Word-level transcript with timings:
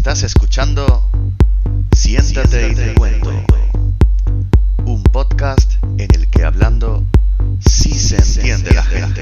Estás 0.00 0.22
escuchando 0.22 1.02
Siéntate 1.94 2.70
y 2.70 2.74
te 2.74 2.94
cuento. 2.94 3.30
Un 4.86 5.02
podcast 5.02 5.74
en 5.98 6.08
el 6.14 6.26
que 6.30 6.42
hablando 6.42 7.04
sí 7.58 7.92
se 7.92 8.16
entiende 8.16 8.72
la 8.72 8.82
gente. 8.82 9.20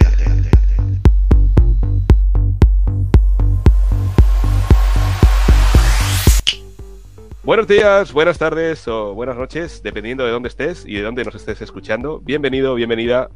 Buenos 7.42 7.66
días, 7.66 8.12
buenas 8.12 8.38
tardes 8.38 8.86
o 8.86 9.14
buenas 9.14 9.36
noches, 9.36 9.82
dependiendo 9.82 10.24
de 10.24 10.30
dónde 10.30 10.48
estés 10.48 10.84
y 10.86 10.94
de 10.94 11.02
dónde 11.02 11.24
nos 11.24 11.34
estés 11.34 11.60
escuchando. 11.60 12.20
Bienvenido, 12.20 12.76
bienvenida 12.76 13.30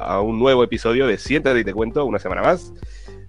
a 0.00 0.20
un 0.20 0.40
nuevo 0.40 0.64
episodio 0.64 1.06
de 1.06 1.18
Siéntate 1.18 1.60
y 1.60 1.64
te 1.64 1.72
cuento, 1.72 2.04
una 2.04 2.18
semana 2.18 2.42
más. 2.42 2.72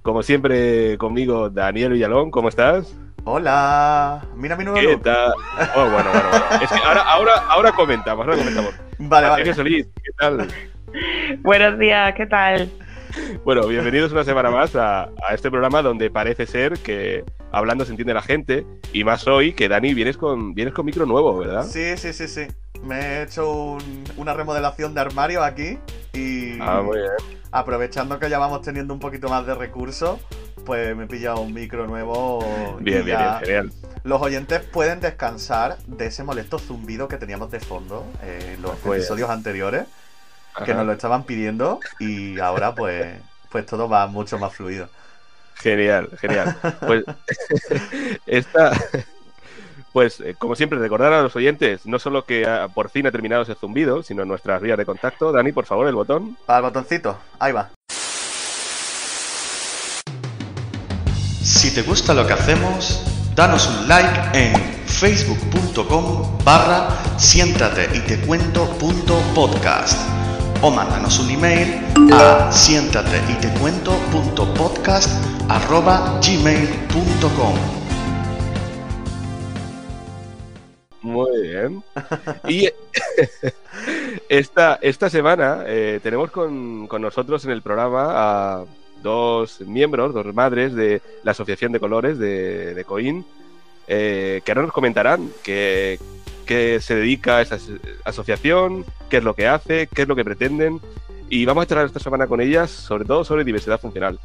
Como 0.02 0.24
siempre, 0.24 0.98
conmigo 0.98 1.52
Daniel 1.52 1.92
Villalón, 1.92 2.32
¿cómo 2.32 2.50
estás? 2.50 2.98
Hola, 3.24 4.26
mira 4.36 4.56
mi 4.56 4.64
nuevo 4.64 4.80
¿Qué 4.80 4.94
look. 4.94 5.04
tal? 5.04 5.32
Oh, 5.76 5.90
bueno, 5.90 6.10
bueno, 6.12 6.30
bueno. 6.32 6.46
Es 6.64 6.70
que 6.72 6.80
ahora, 6.80 7.02
ahora, 7.02 7.34
ahora 7.50 7.72
comentamos, 7.72 8.26
ahora 8.26 8.38
comentamos. 8.38 8.74
Vale, 8.98 9.28
vale. 9.30 9.54
Solís, 9.54 9.86
¿qué 9.86 10.12
tal? 10.18 10.48
Buenos 11.42 11.78
días, 11.78 12.14
¿qué 12.16 12.26
tal? 12.26 12.70
Bueno, 13.44 13.68
bienvenidos 13.68 14.12
una 14.12 14.24
semana 14.24 14.50
más 14.50 14.76
a, 14.76 15.04
a 15.04 15.34
este 15.34 15.52
programa 15.52 15.82
donde 15.82 16.10
parece 16.10 16.48
ser 16.48 16.80
que 16.80 17.24
hablando 17.52 17.86
se 17.86 17.92
entiende 17.92 18.14
la 18.14 18.22
gente 18.22 18.66
y 18.92 19.04
más 19.04 19.28
hoy 19.28 19.54
que 19.54 19.70
Dani 19.70 19.94
vienes 19.94 20.18
con 20.18 20.54
vienes 20.56 20.74
con 20.74 20.86
micro 20.86 21.06
nuevo, 21.06 21.38
¿verdad? 21.38 21.64
Sí, 21.64 21.98
sí, 21.98 22.14
sí, 22.14 22.28
sí. 22.28 22.48
Me 22.84 23.00
he 23.00 23.24
hecho 23.24 23.52
un- 23.52 24.04
una 24.18 24.34
remodelación 24.34 24.94
de 24.94 25.02
armario 25.02 25.44
aquí 25.44 25.78
y 26.14 26.60
Ah, 26.62 26.82
muy 26.84 26.98
bien. 26.98 27.12
aprovechando 27.52 28.18
que 28.20 28.30
ya 28.30 28.40
vamos 28.40 28.62
teniendo 28.62 28.94
un 28.94 29.00
poquito 29.00 29.30
más 29.30 29.46
de 29.46 29.54
recursos, 29.56 30.20
pues 30.66 30.96
me 30.96 31.04
he 31.04 31.08
pillado 31.08 31.42
un 31.42 31.54
micro 31.54 31.86
nuevo. 31.88 32.40
y 32.80 32.84
Bien, 32.84 33.06
bien, 33.06 33.18
ya 33.20 33.40
bien, 33.40 33.46
genial. 33.70 33.72
Los 34.04 34.22
oyentes 34.22 34.62
pueden 34.62 35.00
descansar 35.00 35.78
de 35.86 36.08
ese 36.08 36.24
molesto 36.24 36.58
zumbido 36.58 37.08
que 37.08 37.18
teníamos 37.18 37.52
de 37.52 37.60
fondo 37.60 38.06
en 38.24 38.62
los 38.62 38.76
Pues- 38.78 39.02
episodios 39.02 39.30
anteriores, 39.30 39.86
que 40.66 40.74
nos 40.74 40.86
lo 40.86 40.92
estaban 40.94 41.24
pidiendo 41.24 41.80
y 42.00 42.40
ahora 42.40 42.74
pues, 42.76 43.16
pues 43.52 43.66
todo 43.66 43.88
va 43.88 44.08
mucho 44.08 44.38
más 44.40 44.54
fluido. 44.54 44.90
Genial, 45.56 46.10
genial. 46.20 46.58
Pues 46.88 47.04
esta, 48.26 48.72
pues 49.94 50.20
eh, 50.22 50.36
como 50.38 50.56
siempre 50.56 50.80
recordar 50.80 51.14
a 51.14 51.22
los 51.22 51.36
oyentes 51.36 51.86
no 51.86 52.00
solo 52.00 52.26
que 52.26 52.46
ah, 52.46 52.70
por 52.74 52.90
fin 52.90 53.08
ha 53.08 53.12
terminado 53.12 53.44
ese 53.44 53.56
zumbido, 53.56 54.04
sino 54.04 54.26
nuestras 54.26 54.62
vías 54.62 54.78
de 54.78 54.86
contacto. 54.86 55.32
Dani, 55.32 55.52
por 55.52 55.66
favor, 55.66 55.88
el 55.88 55.96
botón. 55.96 56.38
Al 56.48 56.62
botoncito, 56.62 57.18
ahí 57.40 57.52
va. 57.52 57.70
Si 61.42 61.74
te 61.74 61.82
gusta 61.84 62.14
lo 62.14 62.26
que 62.26 62.34
hacemos, 62.34 63.04
danos 63.36 63.68
un 63.68 63.88
like 63.88 64.20
en 64.34 64.54
facebook.com 64.88 66.38
barra 66.44 66.90
siéntate 67.18 67.90
y 67.96 68.00
te 68.02 68.20
cuento 68.22 68.68
punto 68.78 69.20
podcast 69.34 69.98
o 70.62 70.70
mándanos 70.70 71.20
un 71.20 71.30
email 71.32 71.82
a 72.14 72.52
siéntate 72.52 73.22
y 73.32 73.34
te 73.36 73.50
cuento 73.60 73.94
punto 74.12 74.54
podcast 74.54 75.10
arroba 75.50 76.20
gmail.com 76.22 77.81
Muy 81.02 81.42
bien. 81.42 81.84
Y 82.48 82.70
esta, 84.30 84.80
esta 84.82 85.10
semana 85.10 85.64
eh, 85.66 86.00
tenemos 86.04 86.32
con, 86.32 86.88
con 86.88 87.02
nosotros 87.02 87.44
en 87.46 87.52
el 87.52 87.62
programa 87.62 88.08
a 88.62 88.66
dos 89.02 89.62
miembros, 89.62 90.14
dos 90.14 90.34
madres 90.34 90.76
de 90.76 91.02
la 91.24 91.32
Asociación 91.32 91.72
de 91.72 91.80
Colores 91.80 92.20
de, 92.20 92.74
de 92.76 92.86
Coín, 92.86 93.26
eh, 93.88 94.42
que 94.46 94.52
ahora 94.52 94.62
nos 94.64 94.72
comentarán 94.74 95.30
qué, 95.44 95.98
se 96.48 96.96
dedica 96.96 97.38
a 97.38 97.42
esa 97.42 97.56
as- 97.56 97.70
asociación, 98.04 98.86
qué 99.10 99.18
es 99.18 99.24
lo 99.24 99.34
que 99.34 99.48
hace, 99.48 99.88
qué 99.88 100.04
es 100.04 100.08
lo 100.08 100.16
que 100.16 100.26
pretenden. 100.26 100.80
Y 101.30 101.46
vamos 101.46 101.64
a 101.64 101.68
charlar 101.68 101.86
esta 101.88 102.00
semana 102.02 102.28
con 102.28 102.42
ellas, 102.42 102.70
sobre 102.70 103.06
todo 103.06 103.24
sobre 103.24 103.46
diversidad 103.46 103.80
funcional. 103.80 104.20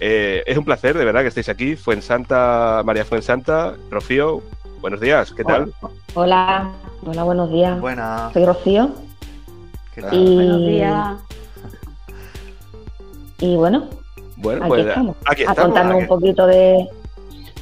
Eh, 0.00 0.42
es 0.46 0.58
un 0.58 0.64
placer, 0.66 0.96
de 0.98 1.04
verdad, 1.04 1.22
que 1.22 1.28
estéis 1.28 1.48
aquí. 1.48 1.76
Fuensanta, 1.76 2.82
María 2.84 3.04
Fuensanta, 3.06 3.74
Rocío, 3.90 4.42
buenos 4.82 5.00
días, 5.00 5.32
¿qué 5.32 5.44
tal? 5.44 5.72
Hola, 6.14 6.72
hola, 7.06 7.22
buenos 7.24 7.50
días. 7.50 7.80
Buena. 7.80 8.30
Soy 8.32 8.44
Rocío 8.44 8.90
¿Qué 9.94 10.02
tal? 10.02 10.12
y, 10.14 10.34
Buenos 10.34 10.58
días. 10.58 11.08
y 13.38 13.56
bueno, 13.56 13.84
Bueno, 14.36 14.62
aquí 14.62 14.68
pues 14.68 14.86
estamos. 14.86 15.16
aquí 15.24 15.44
a 15.44 15.54
contarnos 15.54 15.94
aquí. 15.94 16.02
un 16.02 16.08
poquito 16.08 16.46
de, 16.46 16.88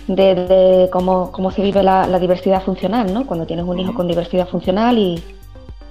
de, 0.08 0.34
de 0.34 0.90
cómo, 0.90 1.30
cómo 1.30 1.50
se 1.50 1.62
vive 1.62 1.82
la, 1.82 2.06
la 2.06 2.18
diversidad 2.18 2.62
funcional, 2.64 3.12
¿no? 3.12 3.26
Cuando 3.26 3.46
tienes 3.46 3.64
un 3.66 3.78
hijo 3.78 3.94
con 3.94 4.08
diversidad 4.08 4.48
funcional 4.48 4.98
y, 4.98 5.22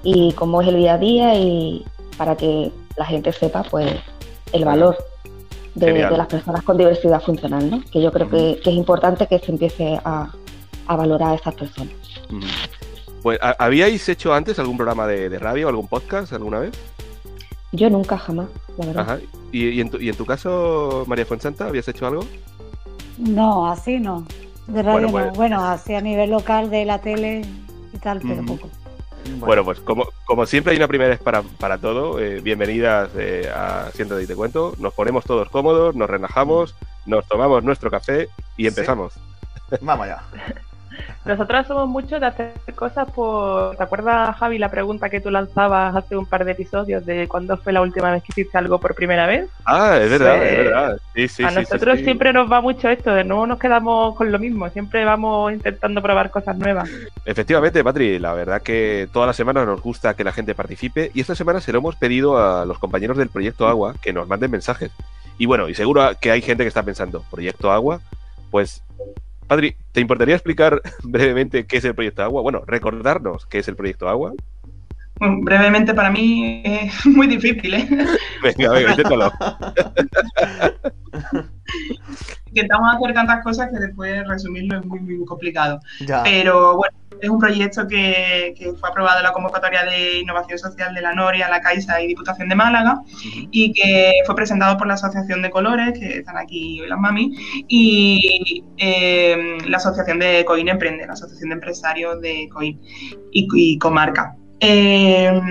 y 0.04 0.34
cómo 0.34 0.62
es 0.62 0.68
el 0.68 0.78
día 0.78 0.96
a 0.96 0.98
día 0.98 1.36
y 1.36 1.86
para 2.18 2.36
que 2.36 2.72
la 2.98 3.06
gente 3.06 3.32
sepa, 3.32 3.64
pues, 3.64 3.94
el 4.52 4.66
valor 4.66 4.98
de 5.76 5.94
las 6.10 6.28
personas 6.28 6.64
con 6.64 6.76
diversidad 6.78 7.22
funcional, 7.22 7.70
¿no? 7.70 7.82
Que 7.92 8.02
yo 8.02 8.12
creo 8.12 8.30
que, 8.30 8.60
que 8.62 8.72
es 8.72 8.76
importante 8.76 9.28
que 9.28 9.40
se 9.40 9.52
empiece 9.52 10.00
a, 10.04 10.30
a 10.90 10.96
valorar 10.96 11.32
a 11.32 11.36
estas 11.36 11.54
personas. 11.54 11.94
Ujú. 12.30 12.42
Pues, 13.22 13.38
¿ha- 13.42 13.56
¿habíais 13.60 14.08
hecho 14.10 14.34
antes 14.34 14.58
algún 14.60 14.76
programa 14.78 15.06
de, 15.08 15.30
de 15.30 15.38
radio, 15.40 15.70
algún 15.70 15.88
podcast 15.88 16.34
alguna 16.34 16.60
vez? 16.60 16.72
Yo 17.72 17.90
nunca, 17.90 18.18
jamás, 18.18 18.48
la 18.78 18.86
verdad. 18.88 19.04
Ajá. 19.04 19.20
¿Y, 19.52 19.68
y 19.70 19.82
en 19.82 19.92
tu, 19.92 19.98
y 20.00 20.10
en 20.10 20.16
tu 20.16 20.26
caso, 20.26 21.04
María 21.08 21.26
Fuensanta, 21.26 21.68
habías 21.68 21.88
hecho 21.88 22.08
algo? 22.08 22.26
No, 23.20 23.70
así 23.72 24.00
no. 24.00 24.26
De 24.68 24.82
radio 24.82 25.10
Bueno, 25.10 25.12
pues- 25.12 25.26
no. 25.28 25.32
Bueno, 25.34 25.64
así 25.64 25.94
a 25.94 26.02
nivel 26.02 26.32
local 26.32 26.70
de 26.72 26.86
la 26.86 27.00
tele 27.02 27.42
y 27.94 27.98
tal, 28.00 28.20
pero 28.22 28.36
Ujú. 28.42 28.46
poco. 28.58 28.70
Bueno, 29.40 29.64
pues 29.64 29.80
como, 29.82 30.08
como 30.26 30.48
siempre 30.48 30.72
hay 30.72 30.78
una 30.78 30.88
primera 30.88 31.10
vez 31.12 31.20
para, 31.20 31.44
para 31.44 31.78
todo, 31.78 32.20
eh, 32.20 32.40
bienvenidas 32.42 33.10
eh, 33.16 33.48
a 33.54 33.92
Siéntate 33.94 34.24
y 34.24 34.28
te 34.28 34.36
cuento. 34.36 34.74
Nos 34.80 34.94
ponemos 34.96 35.24
todos 35.26 35.50
cómodos, 35.50 35.94
nos 35.96 36.10
relajamos, 36.10 36.74
nos 37.06 37.28
tomamos 37.28 37.64
nuestro 37.64 37.92
café 37.92 38.28
y 38.58 38.64
Sí. 38.64 38.68
empezamos. 38.70 39.14
Vamos 39.82 40.06
allá. 40.08 40.24
Nosotras 41.26 41.68
somos 41.68 41.88
muchos 41.88 42.20
de 42.20 42.26
hacer 42.28 42.54
cosas 42.76 43.10
por... 43.12 43.76
¿Te 43.76 43.84
acuerdas, 43.84 44.36
Javi, 44.38 44.58
la 44.58 44.70
pregunta 44.70 45.10
que 45.10 45.22
tú 45.22 45.30
lanzabas 45.30 45.96
hace 45.96 46.16
un 46.18 46.26
par 46.26 46.46
de 46.46 46.52
episodios 46.54 47.06
de 47.06 47.28
cuándo 47.28 47.58
fue 47.58 47.74
la 47.74 47.82
última 47.82 48.12
vez 48.12 48.24
que 48.24 48.30
hiciste 48.32 48.58
algo 48.58 48.80
por 48.80 48.96
primera 48.96 49.28
vez? 49.28 49.50
Ah, 49.66 49.98
es 50.02 50.10
verdad, 50.10 50.36
Sí. 50.40 50.48
es 50.48 50.58
verdad. 50.58 50.98
Sí, 51.16 51.28
sí, 51.28 51.44
a 51.44 51.50
sí, 51.50 51.56
nosotros 51.56 52.00
siempre 52.00 52.34
nos 52.34 52.52
va 52.52 52.62
mucho 52.62 52.90
esto, 52.90 53.14
de 53.14 53.24
no 53.24 53.46
nos 53.46 53.60
quedamos 53.60 54.16
con 54.16 54.32
lo 54.32 54.40
mismo, 54.40 54.70
siempre 54.70 55.06
vamos 55.06 55.54
intentando 55.54 56.02
probar 56.02 56.32
cosas 56.32 56.58
nuevas. 56.58 56.90
Efectivamente, 57.26 57.84
Patri, 57.84 58.20
la 58.20 58.34
verdad 58.34 58.62
que 58.62 59.08
todas 59.12 59.28
las 59.28 59.36
semanas 59.36 59.66
nos 59.66 59.81
gusta 59.81 60.16
que 60.16 60.24
la 60.24 60.31
gente 60.31 60.56
participe 60.56 61.12
y 61.14 61.22
esta 61.22 61.36
semana 61.36 61.62
se 61.62 61.72
lo 61.72 61.80
hemos 61.80 61.96
pedido 61.96 62.38
a 62.38 62.66
los 62.66 62.80
compañeros 62.80 63.18
del 63.18 63.30
Proyecto 63.30 63.68
Agua 63.68 63.96
que 64.02 64.14
nos 64.14 64.28
manden 64.28 64.52
mensajes. 64.52 64.92
Y 65.38 65.46
bueno, 65.46 65.70
y 65.70 65.74
seguro 65.76 66.10
que 66.20 66.31
hay 66.31 66.42
gente 66.42 66.64
que 66.64 66.68
está 66.68 66.84
pensando, 66.84 67.24
¿Proyecto 67.31 67.72
Agua? 67.72 68.02
Pues, 68.52 68.84
Patri, 69.50 69.76
¿te 69.92 70.00
importaría 70.00 70.36
explicar 70.36 70.80
brevemente 71.04 71.66
qué 71.66 71.78
es 71.78 71.86
el 71.86 71.96
Proyecto 71.96 72.22
Agua? 72.22 72.44
Bueno, 72.44 72.62
recordarnos 72.68 73.48
qué 73.48 73.58
es 73.60 73.68
el 73.68 73.76
Proyecto 73.76 74.08
Agua. 74.08 74.32
Bueno, 75.16 75.40
brevemente 75.42 75.96
para 75.96 76.12
mí 76.12 76.62
es 76.64 77.06
muy 77.08 77.26
difícil, 77.26 77.74
¿eh? 77.74 77.90
Venga, 78.44 78.72
venga, 78.72 78.92
inténtalo. 78.92 79.32
Intentamos 82.46 82.96
hacer 82.96 83.14
tantas 83.14 83.44
cosas 83.44 83.72
que 83.72 83.80
después 83.80 84.28
resumirlo 84.28 84.80
es 84.80 84.86
muy, 84.86 85.00
muy 85.00 85.26
complicado. 85.26 85.80
Ya. 86.02 86.22
Pero 86.24 86.78
bueno, 86.78 86.96
es 87.22 87.30
un 87.30 87.40
proyecto 87.40 87.88
que, 87.88 88.53
que 88.58 88.74
fue 88.74 88.90
aprobado 88.90 89.20
en 89.20 89.24
la 89.24 89.34
convocatoria 89.34 89.84
de 89.84 90.20
innovación 90.20 90.58
social 90.58 90.94
de 90.94 91.02
la 91.02 91.14
Noria, 91.14 91.50
la 91.50 91.62
Caixa 91.62 92.02
y 92.02 92.08
Diputación 92.08 92.50
de 92.50 92.56
Málaga 92.56 93.02
y 93.52 93.74
que 93.74 94.14
fue 94.25 94.36
presentado 94.36 94.78
por 94.78 94.88
la 94.88 94.94
Asociación 94.94 95.42
de 95.42 95.50
Colores, 95.50 95.98
que 95.98 96.19
están 96.19 96.38
aquí 96.38 96.80
hoy 96.81 96.88
las 96.88 97.00
mami, 97.00 97.34
y 97.68 98.64
eh, 98.78 99.58
la 99.68 99.78
Asociación 99.78 100.19
de 100.19 100.45
Coin 100.45 100.68
Emprende, 100.68 101.06
la 101.06 101.13
Asociación 101.13 101.50
de 101.50 101.56
Empresarios 101.56 102.22
de 102.22 102.50
Coin 102.51 102.80
y, 103.31 103.48
y 103.54 103.78
Comarca. 103.80 104.36
Eh, 104.60 105.42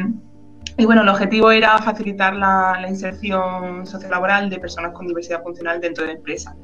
y 0.79 0.87
bueno, 0.87 1.03
el 1.03 1.09
objetivo 1.09 1.51
era 1.51 1.77
facilitar 1.83 2.37
la, 2.37 2.79
la 2.81 2.89
inserción 2.89 3.85
sociolaboral 3.85 4.49
de 4.49 4.61
personas 4.61 4.93
con 4.93 5.09
diversidad 5.09 5.43
funcional 5.43 5.81
dentro 5.81 6.05
de 6.05 6.13
la 6.13 6.19
empresa. 6.19 6.55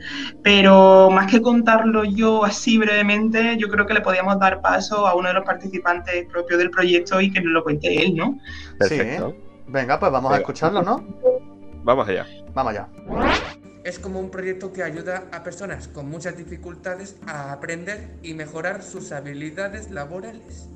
Pero 0.41 1.11
más 1.11 1.29
que 1.29 1.43
contarlo 1.43 2.05
yo 2.05 2.45
así 2.45 2.79
brevemente, 2.79 3.57
yo 3.59 3.69
creo 3.69 3.87
que 3.87 3.95
le 3.95 4.03
podíamos 4.03 4.39
dar 4.39 4.61
paso 4.61 5.09
a 5.09 5.17
uno 5.17 5.29
de 5.29 5.35
los 5.35 5.45
participantes 5.45 6.27
propios 6.27 6.61
del 6.61 6.71
proyecto 6.71 7.21
y 7.21 7.33
que 7.33 7.41
nos 7.41 7.53
lo 7.53 7.65
cuente 7.65 7.93
él, 8.05 8.15
¿no? 8.15 8.39
Perfecto. 8.79 9.35
Venga, 9.67 9.99
pues 9.99 10.13
vamos 10.13 10.33
a 10.33 10.37
escucharlo, 10.37 10.81
¿no? 10.81 11.05
Vamos 11.83 12.09
allá. 12.09 12.25
Vamos 12.55 12.71
allá. 12.71 12.89
Es 13.83 13.99
como 13.99 14.21
un 14.21 14.31
proyecto 14.31 14.73
que 14.73 14.85
ayuda 14.85 15.25
a 15.33 15.43
personas 15.43 15.89
con 15.89 16.09
muchas 16.09 16.37
dificultades 16.37 17.17
a 17.27 17.51
aprender 17.51 18.11
y 18.23 18.35
mejorar 18.35 18.85
sus 18.85 19.11
habilidades 19.11 19.91
laborales. 19.91 20.69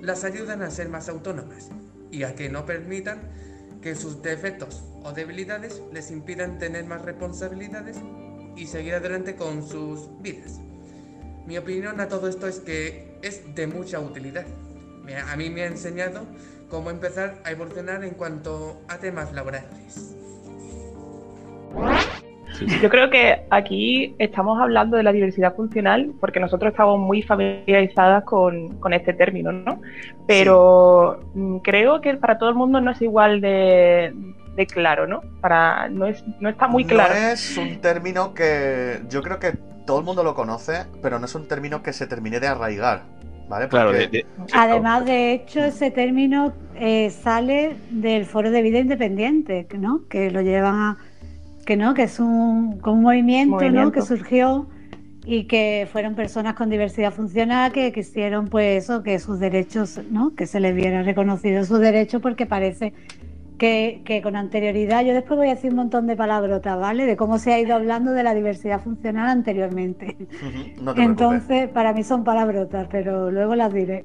Las 0.00 0.24
ayudan 0.24 0.62
a 0.62 0.70
ser 0.70 0.88
más 0.88 1.10
autónomas 1.10 1.70
y 2.10 2.22
a 2.22 2.34
que 2.34 2.48
no 2.48 2.66
permitan 2.66 3.20
que 3.82 3.94
sus 3.94 4.22
defectos 4.22 4.82
o 5.02 5.12
debilidades 5.12 5.82
les 5.92 6.10
impidan 6.10 6.58
tener 6.58 6.84
más 6.84 7.02
responsabilidades 7.02 7.96
y 8.56 8.66
seguir 8.66 8.94
adelante 8.94 9.36
con 9.36 9.66
sus 9.66 10.08
vidas. 10.20 10.60
Mi 11.46 11.56
opinión 11.56 12.00
a 12.00 12.08
todo 12.08 12.28
esto 12.28 12.46
es 12.46 12.58
que 12.60 13.18
es 13.22 13.54
de 13.54 13.66
mucha 13.66 14.00
utilidad. 14.00 14.46
A 15.28 15.36
mí 15.36 15.48
me 15.48 15.62
ha 15.62 15.66
enseñado 15.66 16.26
cómo 16.68 16.90
empezar 16.90 17.40
a 17.44 17.50
evolucionar 17.50 18.04
en 18.04 18.10
cuanto 18.10 18.82
a 18.88 18.98
temas 18.98 19.32
laborales. 19.32 20.14
Yo 22.66 22.88
creo 22.88 23.10
que 23.10 23.42
aquí 23.50 24.14
estamos 24.18 24.60
hablando 24.60 24.96
de 24.96 25.02
la 25.02 25.12
diversidad 25.12 25.54
funcional 25.54 26.12
porque 26.20 26.40
nosotros 26.40 26.72
estamos 26.72 26.98
muy 26.98 27.22
familiarizadas 27.22 28.24
con, 28.24 28.78
este 28.92 29.12
término, 29.12 29.52
¿no? 29.52 29.80
Pero 30.26 31.20
mm, 31.34 31.58
creo 31.58 32.00
que 32.00 32.14
para 32.14 32.38
todo 32.38 32.48
el 32.48 32.54
mundo 32.54 32.80
no 32.80 32.90
es 32.90 33.02
igual 33.02 33.40
de, 33.40 34.12
claro, 34.72 35.06
¿no? 35.06 35.22
Para, 35.40 35.88
no, 35.88 36.06
es, 36.06 36.24
no 36.40 36.48
está 36.48 36.68
muy 36.68 36.84
claro. 36.84 37.14
No 37.14 37.20
es 37.20 37.56
un 37.56 37.80
término 37.80 38.34
que 38.34 39.00
yo 39.08 39.22
creo 39.22 39.38
que 39.38 39.52
todo 39.86 40.00
el 40.00 40.04
mundo 40.04 40.22
lo 40.22 40.34
conoce, 40.34 40.86
pero 41.02 41.18
no 41.18 41.26
es 41.26 41.34
un 41.34 41.46
término 41.48 41.82
que 41.82 41.92
se 41.92 42.06
termine 42.06 42.40
de 42.40 42.48
arraigar. 42.48 43.02
¿Vale? 43.48 43.66
Claro, 43.68 43.92
Además, 44.52 45.06
de 45.06 45.32
hecho, 45.32 45.64
ese 45.64 45.90
término 45.90 46.52
eh, 46.74 47.08
sale 47.08 47.76
del 47.88 48.26
Foro 48.26 48.50
de 48.50 48.60
Vida 48.60 48.78
Independiente, 48.78 49.66
¿no? 49.78 50.02
Que 50.10 50.30
lo 50.30 50.42
llevan 50.42 50.74
a, 50.74 50.98
que 51.68 51.76
no, 51.76 51.92
que 51.92 52.04
es 52.04 52.18
un, 52.18 52.80
movimiento, 52.82 53.60
¿no? 53.70 53.92
que 53.92 54.00
surgió 54.00 54.66
y 55.26 55.44
que 55.44 55.86
fueron 55.92 56.14
personas 56.14 56.54
con 56.54 56.70
diversidad 56.70 57.12
funcional 57.12 57.72
que 57.72 57.92
quisieron 57.92 58.48
pues 58.48 58.84
eso, 58.84 59.02
que 59.02 59.18
sus 59.18 59.38
derechos, 59.38 60.00
¿no? 60.10 60.34
que 60.34 60.46
se 60.46 60.60
les 60.60 60.74
viera 60.74 61.02
reconocido 61.02 61.66
sus 61.66 61.80
derechos 61.80 62.22
porque 62.22 62.46
parece 62.46 62.94
que, 63.58 64.20
con 64.22 64.36
anterioridad, 64.36 65.04
yo 65.04 65.12
después 65.12 65.36
voy 65.36 65.48
a 65.48 65.54
decir 65.54 65.70
un 65.70 65.76
montón 65.76 66.06
de 66.06 66.16
palabrotas, 66.16 66.78
¿vale? 66.78 67.06
De 67.06 67.16
cómo 67.16 67.38
se 67.38 67.52
ha 67.52 67.60
ido 67.60 67.74
hablando 67.74 68.12
de 68.12 68.22
la 68.22 68.34
diversidad 68.34 68.80
funcional 68.80 69.28
anteriormente. 69.28 70.16
Entonces, 70.96 71.68
para 71.68 71.92
mí 71.92 72.04
son 72.04 72.24
palabrotas, 72.24 72.86
pero 72.90 73.30
luego 73.30 73.56
las 73.56 73.72
diré. 73.72 74.04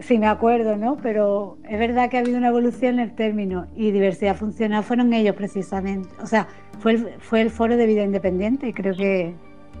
si 0.00 0.18
me 0.18 0.26
acuerdo, 0.26 0.76
¿no? 0.76 0.98
Pero 0.98 1.58
es 1.68 1.78
verdad 1.78 2.10
que 2.10 2.18
ha 2.18 2.20
habido 2.20 2.38
una 2.38 2.48
evolución 2.48 2.94
en 2.94 3.00
el 3.00 3.14
término 3.14 3.66
y 3.74 3.90
diversidad 3.90 4.36
funcional 4.36 4.84
fueron 4.84 5.12
ellos 5.12 5.34
precisamente. 5.34 6.08
O 6.22 6.26
sea, 6.26 6.46
fue 6.78 6.92
el, 6.92 7.14
fue 7.18 7.40
el 7.40 7.50
foro 7.50 7.76
de 7.76 7.86
vida 7.86 8.02
independiente 8.02 8.68
y 8.68 8.72
creo 8.72 8.94
que, 8.94 9.34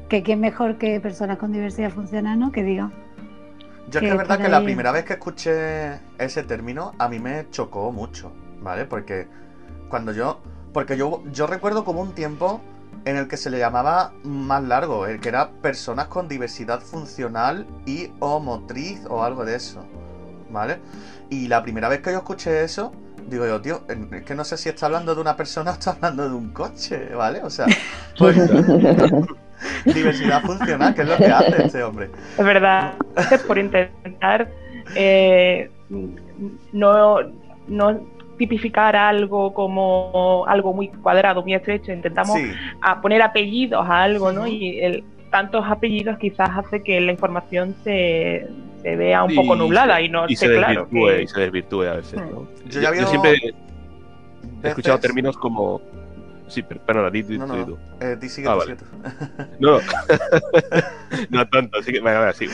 que 0.08 0.22
quién 0.22 0.40
mejor 0.40 0.78
que 0.78 1.00
personas 1.00 1.38
con 1.38 1.52
diversidad 1.52 1.90
funcional, 1.90 2.38
¿no? 2.38 2.50
Que 2.50 2.62
diga. 2.62 2.90
Yo 3.90 3.98
es 3.98 4.04
que 4.04 4.08
es 4.08 4.16
verdad 4.16 4.38
que 4.38 4.48
la 4.48 4.62
primera 4.62 4.92
vez 4.92 5.04
que 5.04 5.14
escuché 5.14 6.00
ese 6.18 6.44
término 6.44 6.92
a 6.98 7.08
mí 7.08 7.18
me 7.18 7.50
chocó 7.50 7.90
mucho, 7.90 8.32
¿vale? 8.60 8.84
Porque 8.84 9.26
cuando 9.88 10.12
yo... 10.12 10.40
Porque 10.72 10.96
yo, 10.96 11.24
yo 11.32 11.46
recuerdo 11.46 11.84
como 11.84 12.00
un 12.00 12.14
tiempo 12.14 12.60
en 13.04 13.16
el 13.16 13.26
que 13.26 13.36
se 13.36 13.50
le 13.50 13.58
llamaba 13.58 14.12
más 14.22 14.62
largo, 14.62 15.06
el 15.06 15.20
que 15.20 15.28
era 15.28 15.50
personas 15.50 16.06
con 16.06 16.28
diversidad 16.28 16.80
funcional 16.80 17.66
y 17.86 18.12
o 18.20 18.38
motriz 18.38 19.04
o 19.08 19.24
algo 19.24 19.44
de 19.44 19.56
eso. 19.56 19.84
¿vale? 20.50 20.78
Y 21.28 21.48
la 21.48 21.62
primera 21.62 21.88
vez 21.88 22.00
que 22.00 22.12
yo 22.12 22.18
escuché 22.18 22.64
eso, 22.64 22.92
digo 23.28 23.46
yo, 23.46 23.60
tío, 23.60 23.82
es 23.88 24.22
que 24.22 24.34
no 24.34 24.44
sé 24.44 24.56
si 24.56 24.68
está 24.68 24.86
hablando 24.86 25.14
de 25.14 25.20
una 25.20 25.36
persona 25.36 25.70
o 25.70 25.74
está 25.74 25.92
hablando 25.92 26.28
de 26.28 26.34
un 26.34 26.50
coche, 26.50 27.14
¿vale? 27.14 27.42
O 27.42 27.50
sea, 27.50 27.66
pues, 28.18 28.36
diversidad 29.84 30.42
funcional, 30.42 30.94
que 30.94 31.02
es 31.02 31.08
lo 31.08 31.16
que 31.16 31.26
hace 31.26 31.64
este 31.64 31.82
hombre. 31.82 32.10
Es 32.36 32.44
verdad, 32.44 32.94
es 33.30 33.42
por 33.42 33.58
intentar 33.58 34.48
eh, 34.94 35.70
no, 36.72 37.18
no 37.68 38.00
tipificar 38.40 38.96
algo 38.96 39.52
como 39.52 40.46
algo 40.48 40.72
muy 40.72 40.88
cuadrado, 40.88 41.42
muy 41.42 41.52
estrecho, 41.52 41.92
intentamos 41.92 42.38
poner 43.02 43.20
apellidos 43.20 43.86
a 43.86 44.02
algo, 44.02 44.32
¿no? 44.32 44.46
Y 44.46 44.80
el, 44.80 45.04
tantos 45.30 45.62
apellidos 45.68 46.16
quizás 46.18 46.48
hace 46.56 46.82
que 46.82 46.98
la 47.02 47.12
información 47.12 47.76
se, 47.84 48.48
se 48.80 48.96
vea 48.96 49.24
un 49.24 49.34
poco 49.34 49.56
nublada 49.56 50.00
y 50.00 50.08
no 50.08 50.24
y 50.26 50.36
se 50.36 50.48
claro. 50.48 50.88
Y 50.90 51.26
se 51.26 51.40
desvirtúe 51.40 51.82
a 51.82 51.96
veces, 51.96 52.18
¿no? 52.30 52.48
Yo, 52.70 53.06
siempre 53.06 53.36
he 54.62 54.68
escuchado 54.68 54.98
términos 54.98 55.36
como... 55.36 55.82
Sí, 56.50 56.62
pero, 56.62 56.84
perdona, 56.84 57.10
di, 57.10 57.22
no, 57.38 57.46
no. 57.46 57.78
Eh, 58.00 58.16
di 58.20 58.28
sigue 58.28 58.48
ah, 58.48 58.54
vale. 58.54 58.76
No, 59.58 59.78
no 61.30 61.48
tanto, 61.50 61.78
así 61.78 61.92
que... 61.92 62.02
Sí, 62.34 62.46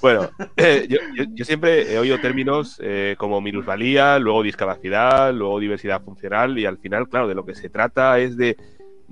bueno, 0.00 0.28
eh, 0.56 0.86
yo, 0.88 0.98
yo, 1.34 1.44
siempre 1.44 1.92
he 1.92 1.98
oído 1.98 2.20
términos 2.20 2.78
eh, 2.82 3.14
como 3.16 3.40
minusvalía, 3.40 4.18
luego 4.18 4.42
discapacidad, 4.42 5.32
luego 5.32 5.60
diversidad 5.60 6.02
funcional 6.02 6.58
y 6.58 6.66
al 6.66 6.78
final, 6.78 7.08
claro, 7.08 7.28
de 7.28 7.34
lo 7.34 7.46
que 7.46 7.54
se 7.54 7.70
trata 7.70 8.18
es 8.18 8.36
de 8.36 8.56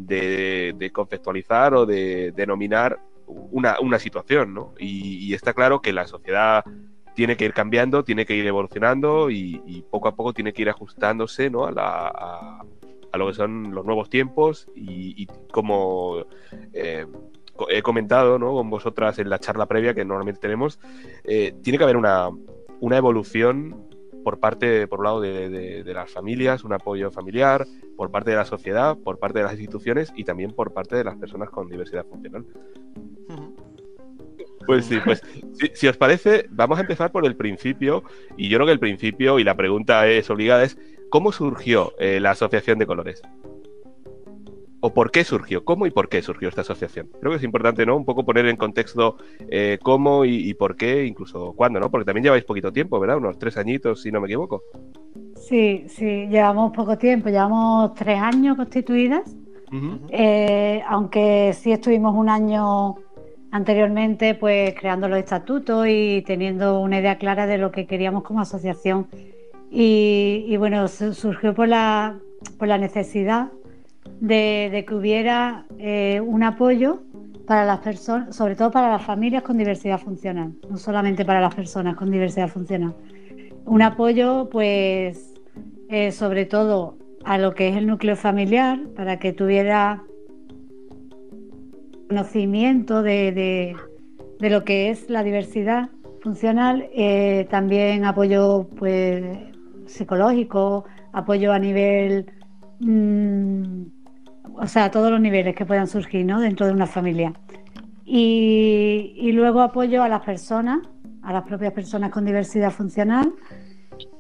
de, 0.07 0.91
conceptualizar 0.93 1.75
o 1.75 1.87
de 1.87 2.33
denominar 2.33 2.99
una, 3.27 3.99
situación, 3.99 4.55
¿no? 4.55 4.75
Y, 4.79 5.33
está 5.35 5.53
claro 5.53 5.81
que 5.81 5.93
la 5.93 6.07
sociedad 6.07 6.65
tiene 7.15 7.37
que 7.37 7.45
ir 7.45 7.53
cambiando, 7.53 8.05
tiene 8.05 8.25
que 8.25 8.35
ir 8.35 8.47
evolucionando 8.47 9.31
y, 9.31 9.85
poco 9.91 10.09
a 10.09 10.17
poco 10.17 10.33
tiene 10.33 10.53
que 10.53 10.63
ir 10.63 10.71
ajustándose 10.71 11.51
¿no? 11.51 11.67
a, 11.67 12.65
lo 13.19 13.29
que 13.29 13.35
son 13.35 13.75
los 13.75 13.85
nuevos 13.85 14.09
tiempos 14.09 14.69
y, 14.75 15.27
como 15.53 16.25
eh, 16.73 17.07
he 17.69 17.83
comentado 17.83 18.39
¿no? 18.39 18.55
con 18.55 18.71
vosotras 18.71 19.19
en 19.19 19.29
la 19.29 19.39
charla 19.39 19.67
previa 19.67 19.95
que 19.95 20.05
normalmente 20.05 20.41
tenemos, 20.41 20.79
eh, 21.25 21.55
tiene 21.63 21.79
que 21.79 21.85
haber 21.85 21.97
una, 21.97 22.31
una 22.81 22.97
evolución 22.97 23.87
por 24.23 24.39
parte, 24.39 24.87
por 24.87 25.01
un 25.01 25.05
lado, 25.05 25.21
de, 25.21 25.83
las 25.87 26.11
familias, 26.11 26.65
un 26.65 26.73
apoyo 26.73 27.11
familiar, 27.11 27.67
por 27.97 28.11
parte 28.11 28.31
de 28.31 28.37
la 28.37 28.45
sociedad, 28.45 28.97
por 28.97 29.19
parte 29.19 29.39
de 29.39 29.45
las 29.45 29.53
instituciones 29.53 30.13
y 30.15 30.25
también 30.25 30.53
por 30.53 30.73
parte 30.73 30.97
de 30.97 31.05
las 31.05 31.17
personas 31.17 31.51
con 31.51 31.69
diversidad 31.69 32.07
funcional. 32.07 32.47
Pues 34.71 34.85
sí, 34.85 34.99
pues 35.05 35.21
si, 35.75 35.89
os 35.89 35.97
parece, 35.97 36.47
vamos 36.51 36.79
a 36.79 36.83
empezar 36.83 37.11
por 37.11 37.27
el 37.27 37.35
principio. 37.35 38.05
Y 38.37 38.49
yo 38.49 38.59
creo 38.59 38.67
que 38.67 38.73
el 38.73 38.79
principio, 38.79 39.41
y 39.41 39.45
la 39.45 39.57
pregunta 39.57 40.07
es 40.07 40.31
obligada, 40.31 40.63
es 40.63 40.79
¿cómo 41.11 41.33
surgió 41.33 41.93
eh, 41.99 42.21
la 42.21 42.31
Asociación 42.31 42.79
de 42.79 42.87
Colores? 42.87 43.21
o 44.83 44.95
por 44.95 45.11
qué 45.11 45.25
surgió, 45.25 45.65
cómo 45.65 45.87
y 45.87 45.91
por 45.91 46.09
qué 46.09 46.23
surgió 46.23 46.49
esta 46.49 46.63
asociación. 46.63 47.11
Creo 47.21 47.33
que 47.33 47.37
es 47.37 47.45
importante, 47.45 47.85
¿no? 47.85 47.97
Un 47.97 48.07
poco 48.07 48.25
poner 48.25 48.47
en 48.47 48.57
contexto 48.57 49.17
eh, 49.51 49.79
cómo 49.83 50.25
y, 50.25 50.55
por 50.55 50.77
qué, 50.77 51.05
incluso 51.05 51.53
cuándo, 51.53 51.81
¿no? 51.81 51.91
Porque 51.91 52.07
también 52.07 52.25
lleváis 52.25 52.45
poquito 52.45 52.73
tiempo, 52.73 52.99
¿verdad? 52.99 53.19
Unos 53.19 53.39
tres 53.39 53.59
añitos, 53.59 54.01
si 54.01 54.11
no 54.11 54.21
me 54.21 54.27
equivoco. 54.27 54.63
Sí, 55.35 55.85
sí, 55.89 56.29
llevamos 56.29 56.73
poco 56.73 56.97
tiempo, 56.97 57.29
llevamos 57.29 57.93
tres 57.95 58.19
años 58.19 58.57
constituidas, 58.57 59.37
eh, 60.09 60.83
aunque 60.89 61.53
sí 61.53 61.73
estuvimos 61.73 62.15
un 62.15 62.31
año 62.31 62.97
anteriormente, 63.51 64.35
pues 64.35 64.75
creando 64.75 65.09
los 65.09 65.19
estatutos 65.19 65.87
y 65.89 66.23
teniendo 66.27 66.81
una 66.81 67.01
idea 67.01 67.19
clara 67.19 67.47
de 67.47 67.59
lo 67.59 67.71
que 67.71 67.87
queríamos 67.87 68.23
como 68.23 68.41
asociación. 68.41 69.07
Y, 69.71 70.45
y 70.49 70.57
bueno, 70.57 70.89
surgió 70.89 71.55
por 71.55 71.69
la, 71.69 72.19
por 72.59 72.69
la 72.69 72.79
necesidad 72.79 73.49
de, 74.21 74.85
que 74.87 74.95
hubiera 74.95 75.67
eh, 75.79 76.21
un 76.25 76.43
apoyo 76.43 77.03
para 77.47 77.65
las 77.65 77.81
personas, 77.81 78.37
sobre 78.37 78.55
todo 78.55 78.71
para 78.71 78.91
las 78.91 79.03
familias 79.03 79.43
con 79.43 79.59
diversidad 79.59 79.99
funcional, 79.99 80.53
no 80.69 80.77
solamente 80.77 81.25
para 81.25 81.41
las 81.41 81.55
personas 81.55 81.97
con 81.97 82.11
diversidad 82.11 82.49
funcional. 82.49 82.95
Un 83.65 83.83
apoyo, 83.83 84.49
pues, 84.51 85.35
eh, 85.89 86.13
sobre 86.13 86.45
todo 86.45 86.97
a 87.25 87.39
lo 87.39 87.55
que 87.55 87.69
es 87.69 87.77
el 87.77 87.87
núcleo 87.87 88.17
familiar, 88.17 88.79
para 88.95 89.19
que 89.19 89.33
tuviera 89.33 90.03
conocimiento 92.11 93.03
de, 93.03 93.77
lo 94.41 94.65
que 94.65 94.91
es 94.91 95.09
la 95.09 95.23
diversidad 95.23 95.91
funcional, 96.23 96.91
eh, 96.93 97.47
también 97.51 98.05
apoyo 98.05 98.69
pues, 98.79 99.25
psicológico, 99.87 100.85
apoyo 101.13 101.53
a 101.53 101.59
nivel 101.59 102.27
mm, 102.81 103.83
o 104.55 104.67
sea, 104.67 104.87
a 104.87 104.91
todos 104.91 105.11
los 105.11 105.21
niveles 105.21 105.55
que 105.55 105.65
puedan 105.65 105.87
surgir 105.87 106.27
¿no? 106.27 106.41
dentro 106.41 106.67
de 106.67 106.73
una 106.73 106.87
familia. 106.87 107.33
Y, 108.05 109.31
luego 109.33 109.61
apoyo 109.61 110.03
a 110.03 110.09
las 110.09 110.23
personas, 110.23 110.81
a 111.23 111.33
las 111.33 111.45
propias 111.45 111.73
personas 111.73 112.11
con 112.11 112.25
diversidad 112.25 112.73
funcional. 112.73 113.33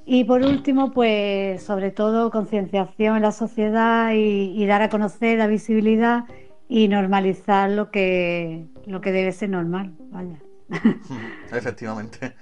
Y 0.07 0.25
por 0.25 0.43
último, 0.43 0.93
pues 0.93 1.63
sobre 1.63 1.91
todo 1.91 2.31
concienciación 2.31 3.17
en 3.17 3.23
la 3.23 3.33
sociedad 3.33 4.13
y, 4.15 4.65
dar 4.67 4.83
a 4.83 4.89
conocer 4.89 5.39
la 5.39 5.49
visibilidad 5.49 6.25
y 6.71 6.87
normalizar 6.87 7.69
lo 7.69 7.91
que, 7.91 8.65
lo 8.87 9.01
que 9.01 9.11
debe 9.11 9.33
ser 9.33 9.51
normal. 9.51 9.93
Vaya. 10.11 10.39
Efectivamente. 11.53 12.33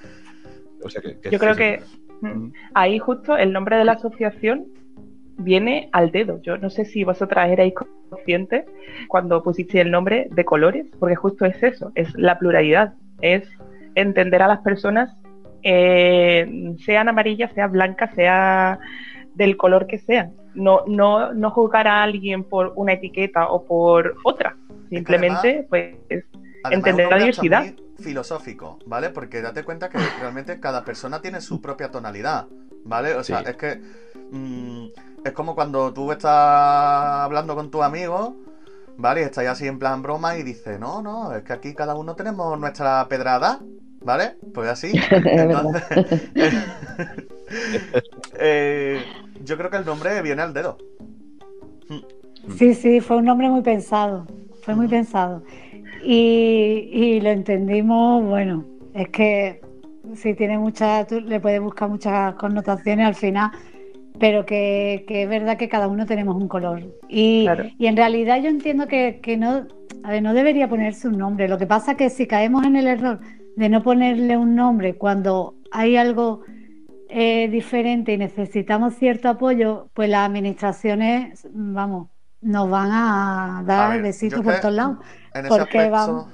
Yo 1.30 1.38
creo 1.38 1.56
que 1.56 1.80
ahí 2.74 2.98
justo 2.98 3.36
el 3.38 3.52
nombre 3.54 3.78
de 3.78 3.86
la 3.86 3.92
asociación 3.92 4.66
viene 5.38 5.88
al 5.92 6.12
dedo. 6.12 6.42
Yo 6.42 6.58
no 6.58 6.68
sé 6.68 6.84
si 6.84 7.04
vosotras 7.04 7.50
erais 7.50 7.72
conscientes 8.10 8.66
cuando 9.08 9.42
pusiste 9.42 9.80
el 9.80 9.90
nombre 9.90 10.28
de 10.30 10.44
colores, 10.44 10.86
porque 11.00 11.16
justo 11.16 11.46
es 11.46 11.62
eso, 11.62 11.90
es 11.94 12.12
la 12.14 12.38
pluralidad, 12.38 12.94
es 13.22 13.48
entender 13.94 14.42
a 14.42 14.48
las 14.48 14.60
personas, 14.60 15.16
eh, 15.62 16.74
sean 16.84 17.08
amarillas, 17.08 17.50
sean 17.54 17.72
blancas, 17.72 18.14
sea 18.14 18.78
del 19.34 19.56
color 19.56 19.86
que 19.86 19.98
sean. 19.98 20.34
No, 20.58 20.84
no, 20.86 21.32
no 21.32 21.50
juzgar 21.50 21.86
a 21.86 22.02
alguien 22.02 22.44
por 22.44 22.72
una 22.76 22.94
etiqueta 22.94 23.48
o 23.48 23.64
por 23.64 24.16
otra. 24.24 24.56
Simplemente, 24.90 25.66
pues, 25.68 25.96
entender 26.70 27.08
la 27.08 27.18
diversidad. 27.18 27.64
filosófico, 27.98 28.78
¿vale? 28.86 29.10
Porque 29.10 29.40
date 29.40 29.64
cuenta 29.64 29.88
que 29.88 29.98
realmente 30.20 30.60
cada 30.60 30.84
persona 30.84 31.20
tiene 31.20 31.40
su 31.40 31.60
propia 31.60 31.90
tonalidad, 31.90 32.46
¿vale? 32.84 33.14
O 33.14 33.22
sea, 33.22 33.40
es 33.40 33.56
que 33.56 33.80
mm, 34.30 34.86
es 35.24 35.32
como 35.32 35.54
cuando 35.54 35.92
tú 35.92 36.10
estás 36.12 36.30
hablando 36.32 37.54
con 37.54 37.70
tu 37.70 37.82
amigo, 37.82 38.36
¿vale? 38.96 39.20
Y 39.20 39.24
estáis 39.24 39.48
así 39.48 39.66
en 39.66 39.78
plan 39.78 40.02
broma 40.02 40.36
y 40.36 40.42
dices, 40.42 40.78
no, 40.78 41.02
no, 41.02 41.34
es 41.34 41.42
que 41.42 41.52
aquí 41.52 41.74
cada 41.74 41.94
uno 41.94 42.14
tenemos 42.14 42.58
nuestra 42.58 43.06
pedrada, 43.08 43.60
¿vale? 44.02 44.36
Pues 44.54 44.68
así. 44.68 44.92
Entonces, 45.10 46.30
eh, 48.38 49.02
yo 49.48 49.56
creo 49.56 49.70
que 49.70 49.78
el 49.78 49.86
nombre 49.86 50.20
viene 50.22 50.42
al 50.42 50.52
dedo. 50.52 50.76
Sí, 52.56 52.74
sí, 52.74 53.00
fue 53.00 53.16
un 53.16 53.24
nombre 53.24 53.48
muy 53.48 53.62
pensado, 53.62 54.26
fue 54.62 54.74
muy 54.74 54.88
pensado. 54.88 55.42
Y, 56.04 57.18
lo 57.20 57.30
entendimos, 57.30 58.24
bueno, 58.24 58.64
es 58.94 59.08
que 59.08 59.60
sí 60.14 60.34
tiene 60.34 60.58
muchas, 60.58 61.10
le 61.10 61.40
puedes 61.40 61.60
buscar 61.60 61.88
muchas 61.88 62.34
connotaciones 62.34 63.06
al 63.06 63.14
final, 63.14 63.50
pero 64.18 64.44
que, 64.44 65.04
es 65.08 65.28
verdad 65.28 65.56
que 65.56 65.68
cada 65.68 65.88
uno 65.88 66.04
tenemos 66.06 66.36
un 66.36 66.48
color. 66.48 66.82
Y, 67.08 67.46
en 67.78 67.96
realidad 67.96 68.40
yo 68.42 68.48
entiendo 68.48 68.86
que, 68.86 69.36
no, 69.38 69.66
a 70.04 70.10
ver, 70.10 70.22
no 70.22 70.34
debería 70.34 70.68
ponerse 70.68 71.08
un 71.08 71.16
nombre. 71.16 71.48
Lo 71.48 71.58
que 71.58 71.66
pasa 71.66 71.92
es 71.92 71.96
que 71.96 72.10
si 72.10 72.26
caemos 72.26 72.66
en 72.66 72.76
el 72.76 72.86
error 72.86 73.20
de 73.56 73.68
no 73.68 73.82
ponerle 73.82 74.36
un 74.36 74.54
nombre 74.54 74.94
cuando 74.94 75.54
hay 75.70 75.96
algo 75.96 76.42
eh, 77.08 77.48
diferente 77.48 78.12
y 78.12 78.18
necesitamos 78.18 78.94
cierto 78.94 79.28
apoyo, 79.28 79.88
pues 79.94 80.08
las 80.08 80.28
administraciones, 80.28 81.48
vamos, 81.52 82.08
nos 82.40 82.70
van 82.70 82.90
a 82.92 83.62
dar 83.66 84.00
besitos 84.02 84.40
por 84.42 84.60
todos 84.60 84.74
lados. 84.74 84.98
En 85.34 85.46
ese 85.46 85.56
porque 85.56 85.88
vamos... 85.88 86.28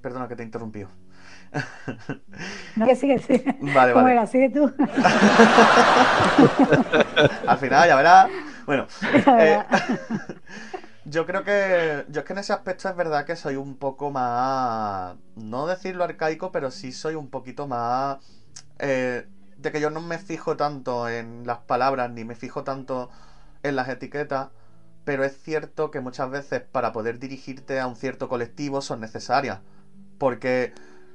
Perdona 0.00 0.28
que 0.28 0.36
te 0.36 0.42
he 0.42 0.46
interrumpido. 0.46 0.88
No, 2.76 2.86
que 2.86 2.94
sigue, 2.94 3.18
sigue. 3.18 3.56
Vale, 3.74 3.92
¿Cómo 3.92 4.08
Era? 4.08 4.26
Sigue 4.26 4.50
tú. 4.50 4.64
Al 7.46 7.58
final, 7.58 7.88
ya 7.88 7.96
verás. 7.96 8.28
Bueno, 8.66 8.86
eh, 9.38 9.64
yo 11.06 11.26
creo 11.26 11.42
que. 11.44 12.04
Yo 12.08 12.20
es 12.20 12.26
que 12.26 12.32
en 12.34 12.38
ese 12.40 12.52
aspecto 12.52 12.88
es 12.88 12.96
verdad 12.96 13.24
que 13.24 13.34
soy 13.36 13.56
un 13.56 13.76
poco 13.76 14.10
más. 14.10 15.16
No 15.36 15.66
decirlo 15.66 16.04
arcaico, 16.04 16.52
pero 16.52 16.70
sí 16.70 16.92
soy 16.92 17.14
un 17.14 17.30
poquito 17.30 17.66
más. 17.66 18.18
Eh, 18.78 19.26
de 19.58 19.72
que 19.72 19.80
yo 19.80 19.90
no 19.90 20.00
me 20.00 20.18
fijo 20.18 20.56
tanto 20.56 21.08
en 21.08 21.46
las 21.46 21.58
palabras, 21.58 22.10
ni 22.10 22.24
me 22.24 22.34
fijo 22.34 22.64
tanto 22.64 23.10
en 23.62 23.76
las 23.76 23.88
etiquetas 23.88 24.48
pero 25.08 25.24
es 25.24 25.42
cierto 25.42 25.90
que 25.90 26.00
muchas 26.00 26.28
veces 26.28 26.60
para 26.60 26.92
poder 26.92 27.18
dirigirte 27.18 27.80
a 27.80 27.86
un 27.86 27.96
cierto 27.96 28.28
colectivo 28.28 28.82
son 28.82 29.00
necesarias, 29.00 29.60
porque 30.18 30.70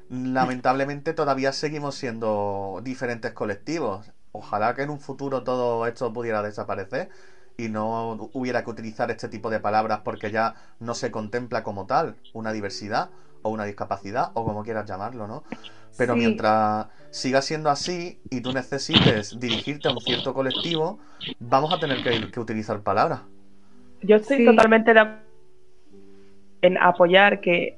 lamentablemente 0.09 1.13
todavía 1.13 1.53
seguimos 1.53 1.93
siendo 1.93 2.79
diferentes 2.81 3.33
colectivos. 3.33 4.11
Ojalá 4.31 4.73
que 4.73 4.81
en 4.81 4.89
un 4.89 4.99
futuro 4.99 5.43
todo 5.43 5.85
esto 5.85 6.11
pudiera 6.11 6.41
desaparecer 6.41 7.09
y 7.55 7.69
no 7.69 8.31
hubiera 8.33 8.63
que 8.63 8.71
utilizar 8.71 9.11
este 9.11 9.29
tipo 9.29 9.51
de 9.51 9.59
palabras 9.59 9.99
porque 10.03 10.31
ya 10.31 10.55
no 10.79 10.95
se 10.95 11.11
contempla 11.11 11.61
como 11.61 11.85
tal 11.85 12.15
una 12.33 12.51
diversidad 12.51 13.11
o 13.43 13.51
una 13.51 13.65
discapacidad 13.65 14.31
o 14.33 14.43
como 14.43 14.63
quieras 14.63 14.87
llamarlo, 14.87 15.27
¿no? 15.27 15.43
Pero 15.97 16.15
mientras 16.15 16.87
siga 17.11 17.41
siendo 17.41 17.69
así 17.69 18.19
y 18.29 18.41
tú 18.41 18.51
necesites 18.51 19.39
dirigirte 19.39 19.87
a 19.87 19.91
un 19.91 20.01
cierto 20.01 20.33
colectivo, 20.33 20.99
vamos 21.39 21.73
a 21.73 21.79
tener 21.79 22.03
que, 22.03 22.31
que 22.31 22.39
utilizar 22.39 22.81
palabras. 22.81 23.21
Yo 24.01 24.17
estoy 24.17 24.45
totalmente 24.45 24.93
de 24.93 24.99
acuerdo 24.99 25.33
en 26.63 26.77
apoyar 26.77 27.41
que, 27.41 27.77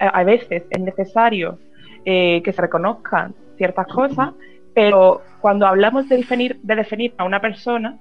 a 0.00 0.24
veces 0.24 0.64
es 0.70 0.80
necesario 0.80 1.58
eh, 2.04 2.42
que 2.42 2.52
se 2.52 2.62
reconozcan 2.62 3.34
ciertas 3.56 3.86
cosas, 3.86 4.32
pero 4.74 5.20
cuando 5.40 5.66
hablamos 5.66 6.08
de 6.08 6.16
definir, 6.16 6.58
de 6.62 6.74
definir 6.74 7.14
a 7.18 7.24
una 7.24 7.40
persona, 7.40 7.98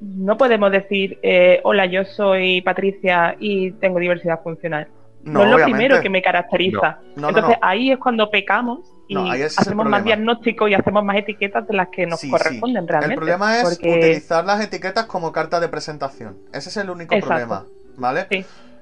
no 0.00 0.36
podemos 0.36 0.72
decir, 0.72 1.18
eh, 1.22 1.60
hola, 1.62 1.86
yo 1.86 2.04
soy 2.04 2.60
Patricia 2.62 3.36
y 3.38 3.70
tengo 3.72 4.00
diversidad 4.00 4.42
funcional. 4.42 4.88
No, 5.24 5.44
es 5.44 5.50
lo 5.50 5.64
primero 5.64 6.00
que 6.00 6.10
me 6.10 6.22
caracteriza. 6.22 6.98
Entonces 7.16 7.56
ahí 7.60 7.92
es 7.92 7.98
cuando 7.98 8.30
pecamos 8.30 8.80
y 9.08 9.16
hacemos 9.42 9.86
más 9.86 10.04
diagnóstico 10.04 10.68
y 10.68 10.74
hacemos 10.74 11.04
más 11.04 11.16
etiquetas 11.16 11.66
de 11.66 11.74
las 11.74 11.88
que 11.88 12.06
nos 12.06 12.20
corresponden 12.22 12.86
realmente. 12.88 13.14
El 13.14 13.18
problema 13.18 13.60
es 13.60 13.78
utilizar 13.78 14.44
las 14.44 14.60
etiquetas 14.60 15.06
como 15.06 15.32
carta 15.32 15.60
de 15.60 15.68
presentación. 15.68 16.38
Ese 16.52 16.68
es 16.70 16.76
el 16.76 16.90
único 16.90 17.18
problema, 17.20 17.66
¿vale? 17.96 18.26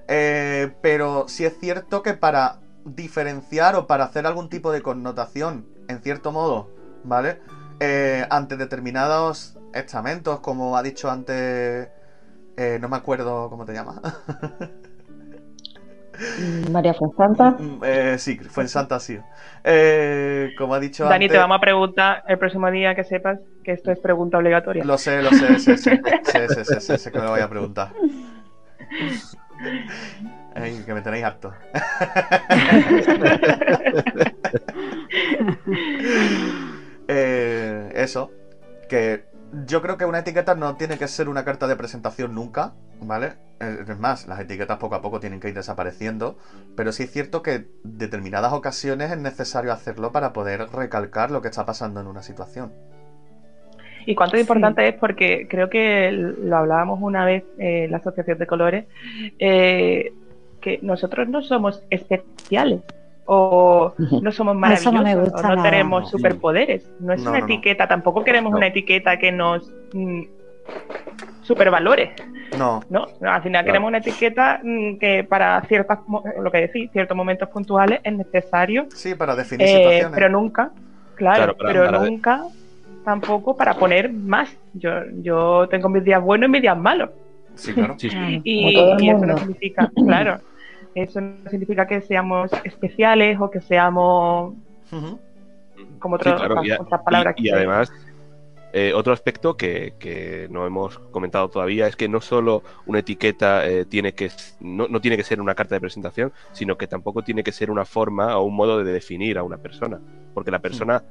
Eh, 0.09 0.73
pero 0.83 1.27
sí 1.29 1.45
es 1.45 1.59
cierto 1.59 2.03
que 2.03 2.15
para 2.15 2.61
diferenciar 2.85 3.77
o 3.77 3.87
para 3.87 4.05
hacer 4.05 4.27
algún 4.27 4.49
tipo 4.49 4.73
de 4.73 4.83
connotación, 4.83 5.67
en 5.89 6.01
cierto 6.01 6.33
modo, 6.33 6.71
¿vale? 7.05 7.41
Eh, 7.79 8.27
ante 8.31 8.57
determinados 8.57 9.57
estamentos, 9.73 10.41
como 10.41 10.77
ha 10.77 10.83
dicho 10.83 11.11
antes, 11.11 11.89
eh, 12.57 12.79
no 12.81 12.89
me 12.89 12.97
acuerdo 12.97 13.49
cómo 13.51 13.65
te 13.65 13.73
llamas. 13.73 14.01
María 16.71 16.95
Fuensanta. 16.95 17.51
Mm, 17.51 17.63
mm, 17.63 17.81
eh, 17.85 18.19
sí, 18.19 18.39
Fuensanta 18.39 19.01
sí. 19.01 19.19
Eh, 19.65 20.53
como 20.57 20.75
ha 20.75 20.81
dicho 20.81 21.05
Dani, 21.05 21.29
te 21.29 21.39
vamos 21.39 21.59
a 21.59 21.61
preguntar 21.61 22.23
el 22.27 22.39
próximo 22.39 22.71
día 22.71 22.95
que 22.95 23.05
sepas 23.05 23.39
que 23.65 23.73
esto 23.73 23.91
es 23.91 23.99
pregunta 23.99 24.39
obligatoria. 24.39 24.85
Lo 24.85 24.99
sé, 24.99 25.23
lo 25.23 25.31
sé, 25.31 25.59
sé, 25.59 25.77
sé, 25.77 26.01
sé, 26.49 26.81
sé, 26.81 26.99
sé, 26.99 27.13
que 27.13 27.19
me 27.19 27.25
lo 27.25 27.31
voy 27.31 27.41
a 27.41 27.49
preguntar. 27.49 27.93
que 30.87 30.95
me 30.95 31.03
tenéis 31.03 31.25
harto. 31.25 31.53
eh, 37.09 37.93
eso, 37.95 38.31
que 38.89 39.30
yo 39.67 39.83
creo 39.83 39.97
que 39.97 40.05
una 40.05 40.21
etiqueta 40.21 40.55
no 40.55 40.77
tiene 40.77 40.99
que 40.99 41.09
ser 41.09 41.29
una 41.29 41.45
carta 41.45 41.67
de 41.67 41.77
presentación 41.77 42.35
nunca, 42.35 42.73
¿vale? 43.01 43.33
Es 43.61 43.99
más, 43.99 44.27
las 44.27 44.41
etiquetas 44.41 44.79
poco 44.79 44.95
a 44.95 45.03
poco 45.03 45.21
tienen 45.21 45.41
que 45.41 45.49
ir 45.49 45.55
desapareciendo, 45.55 46.39
pero 46.77 46.93
sí 46.93 47.03
es 47.03 47.11
cierto 47.11 47.43
que 47.43 47.55
en 47.55 47.69
determinadas 47.85 48.53
ocasiones 48.53 49.11
es 49.11 49.19
necesario 49.19 49.73
hacerlo 49.73 50.13
para 50.13 50.33
poder 50.33 50.69
recalcar 50.73 51.31
lo 51.31 51.43
que 51.43 51.49
está 51.49 51.67
pasando 51.67 52.01
en 52.01 52.07
una 52.07 52.23
situación. 52.23 52.73
Y 54.07 54.15
cuánto 54.15 54.39
importante 54.39 54.89
es 54.89 54.95
porque 54.95 55.47
creo 55.49 55.69
que 55.69 56.11
lo 56.11 56.57
hablábamos 56.57 57.01
una 57.03 57.27
vez 57.27 57.45
en 57.59 57.91
la 57.91 57.99
Asociación 57.99 58.39
de 58.39 58.47
Colores, 58.47 58.85
eh, 59.39 60.13
que 60.63 60.79
nosotros 60.83 61.29
no 61.29 61.43
somos 61.43 61.83
especiales 61.91 62.81
o 63.33 63.95
no 64.23 64.33
somos 64.33 64.57
maravillosos, 64.57 65.33
o 65.33 65.55
no 65.55 65.63
tenemos 65.63 66.11
superpoderes. 66.11 66.91
No 66.99 67.13
es 67.13 67.25
una 67.25 67.39
etiqueta, 67.39 67.87
tampoco 67.87 68.25
queremos 68.25 68.53
una 68.53 68.67
etiqueta 68.67 69.19
que 69.19 69.31
nos 69.31 69.73
mm, 69.93 70.23
supervalore. 71.43 72.13
No. 72.59 72.81
no. 72.91 73.07
Al 73.23 73.41
final 73.43 73.65
queremos 73.65 73.87
una 73.87 73.99
etiqueta 73.99 74.61
mm, 74.65 74.97
que 74.97 75.23
para 75.23 75.61
ciertas, 75.63 76.01
lo 76.43 76.51
que 76.51 76.59
decís, 76.63 76.91
ciertos 76.91 77.17
momentos 77.17 77.49
puntuales 77.51 78.01
es 78.03 78.13
necesario. 78.13 78.87
Sí, 78.93 79.15
para 79.15 79.37
definir 79.37 79.65
eh, 79.69 79.77
situaciones. 79.77 80.13
Pero 80.13 80.29
nunca, 80.29 80.73
claro, 81.15 81.57
pero 81.57 81.89
nunca 81.93 82.43
tampoco 83.05 83.57
para 83.57 83.75
poner 83.75 84.13
más. 84.13 84.51
Yo, 84.75 84.91
yo 85.23 85.69
tengo 85.71 85.89
mis 85.89 86.03
días 86.03 86.21
buenos 86.21 86.49
y 86.49 86.51
mis 86.51 86.63
días 86.63 86.77
malos. 86.77 87.11
Sí, 87.55 87.73
claro. 87.75 87.97
y, 88.43 88.77
eso 89.09 89.27
no 89.27 89.39
significa, 89.39 89.89
claro, 89.95 90.41
eso 90.95 91.21
no 91.21 91.51
significa 91.51 91.87
que 91.87 92.01
seamos 92.01 92.51
especiales 92.65 93.39
o 93.41 93.51
que 93.51 93.61
seamos 93.61 94.55
como 95.99 96.17
otras 96.17 97.03
palabras. 97.05 97.35
Y, 97.39 97.51
además, 97.51 97.93
eh, 98.73 98.93
otro 98.95 99.13
aspecto 99.13 99.57
que, 99.57 100.49
no 100.51 100.67
hemos 100.67 100.99
comentado 100.99 101.49
todavía 101.49 101.87
es 101.87 101.97
que 101.97 102.09
no 102.09 102.21
solo 102.21 102.63
una 102.87 103.01
etiqueta 103.01 103.67
eh, 103.67 103.85
tiene 103.85 104.13
que 104.13 104.31
no, 104.61 105.01
tiene 105.01 105.17
que 105.17 105.25
ser 105.25 105.41
una 105.41 105.55
carta 105.55 105.75
de 105.75 105.81
presentación, 105.81 106.33
sino 106.53 106.77
que 106.77 106.87
tampoco 106.87 107.23
tiene 107.23 107.43
que 107.43 107.53
ser 107.53 107.71
una 107.71 107.85
forma 107.85 108.37
o 108.37 108.45
un 108.45 108.55
modo 108.55 108.83
de 108.83 108.93
definir 108.93 109.39
a 109.39 109.43
una 109.43 109.59
persona, 109.59 110.01
porque 110.35 110.51
la 110.51 110.61
persona 110.61 111.03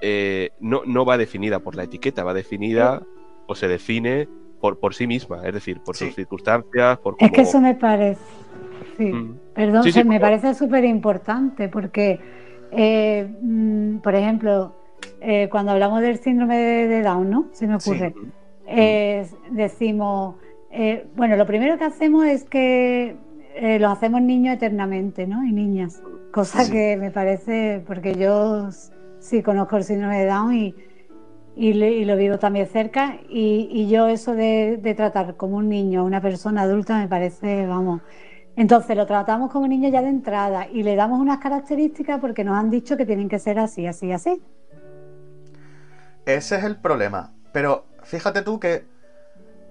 eh, 0.00 0.50
no, 0.60 0.82
no 0.86 1.04
va 1.04 1.18
definida 1.18 1.58
por 1.58 1.74
la 1.74 1.84
etiqueta, 1.84 2.24
va 2.24 2.34
definida 2.34 3.02
o 3.46 3.54
se 3.54 3.68
define 3.68 4.28
por, 4.60 4.78
por 4.78 4.94
sí 4.94 5.06
misma, 5.06 5.46
es 5.46 5.52
decir, 5.52 5.80
por 5.80 5.96
sus 5.96 6.14
circunstancias, 6.14 6.98
por 6.98 7.16
Es 7.18 7.30
que 7.32 7.42
eso 7.42 7.60
me 7.60 7.74
parece 7.74 8.20
Sí, 9.02 9.12
mm. 9.12 9.38
perdón, 9.54 9.84
me 10.06 10.20
parece 10.20 10.54
súper 10.54 10.84
importante 10.84 11.68
porque, 11.68 12.20
eh, 12.70 13.28
mm, 13.40 13.98
por 13.98 14.14
ejemplo, 14.14 14.74
eh, 15.20 15.48
cuando 15.50 15.72
hablamos 15.72 16.00
del 16.02 16.18
síndrome 16.18 16.56
de, 16.56 17.02
Down, 17.02 17.30
¿no? 17.30 17.48
Se 17.52 17.66
me 17.66 17.76
ocurre. 17.76 18.14
Mm. 18.14 19.54
decimos, 19.54 20.36
eh, 20.70 21.06
bueno, 21.16 21.36
lo 21.36 21.46
primero 21.46 21.76
que 21.78 21.84
hacemos 21.84 22.24
es 22.26 22.44
que 22.44 23.16
los 23.78 23.92
hacemos 23.92 24.22
niños 24.22 24.54
eternamente, 24.54 25.26
¿no? 25.26 25.44
Y 25.44 25.52
niñas. 25.52 26.02
Cosa 26.32 26.70
que 26.70 26.96
me 26.96 27.10
parece, 27.10 27.82
porque 27.86 28.14
yo 28.14 28.70
sí 29.18 29.42
conozco 29.42 29.76
el 29.76 29.84
síndrome 29.84 30.20
de 30.20 30.26
Down 30.26 30.54
y, 30.54 30.74
y, 31.54 32.04
lo 32.04 32.16
vivo 32.16 32.38
también 32.38 32.66
cerca. 32.66 33.18
Y, 33.28 33.88
yo 33.88 34.08
eso 34.08 34.34
de, 34.34 34.78
de, 34.80 34.94
tratar 34.94 35.36
como 35.36 35.58
un 35.58 35.68
niño 35.68 36.00
a 36.00 36.04
una 36.04 36.22
persona 36.22 36.62
adulta 36.62 36.98
me 36.98 37.08
parece, 37.08 37.66
vamos, 37.66 38.00
Entonces 38.56 38.96
lo 38.96 39.06
tratamos 39.06 39.50
como 39.50 39.66
niño 39.66 39.88
ya 39.88 40.02
de 40.02 40.08
entrada 40.08 40.68
y 40.68 40.82
le 40.82 40.94
damos 40.94 41.20
unas 41.20 41.38
características 41.38 42.20
porque 42.20 42.44
nos 42.44 42.58
han 42.58 42.70
dicho 42.70 42.96
que 42.96 43.06
tienen 43.06 43.28
que 43.28 43.38
ser 43.38 43.58
así, 43.58 43.86
así, 43.86 44.12
así. 44.12 44.42
Ese 46.26 46.56
es 46.56 46.64
el 46.64 46.76
problema. 46.76 47.32
Pero 47.52 47.86
fíjate 48.02 48.42
tú 48.42 48.60
que 48.60 48.86